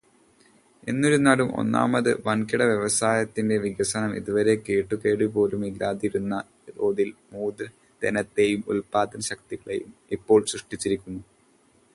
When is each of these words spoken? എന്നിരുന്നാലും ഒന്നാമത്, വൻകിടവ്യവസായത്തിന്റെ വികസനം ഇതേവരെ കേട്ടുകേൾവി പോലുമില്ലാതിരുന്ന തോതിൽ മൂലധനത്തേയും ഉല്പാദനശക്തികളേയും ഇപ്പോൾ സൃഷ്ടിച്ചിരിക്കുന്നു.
എന്നിരുന്നാലും 0.87 1.49
ഒന്നാമത്, 1.55 2.09
വൻകിടവ്യവസായത്തിന്റെ 2.27 3.57
വികസനം 3.65 4.15
ഇതേവരെ 4.19 4.55
കേട്ടുകേൾവി 4.69 5.27
പോലുമില്ലാതിരുന്ന 5.35 6.33
തോതിൽ 6.71 7.11
മൂലധനത്തേയും 7.35 8.63
ഉല്പാദനശക്തികളേയും 8.73 9.93
ഇപ്പോൾ 10.17 10.41
സൃഷ്ടിച്ചിരിക്കുന്നു. 10.53 11.23